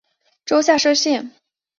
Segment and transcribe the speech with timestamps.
[0.47, 1.29] 州下设县。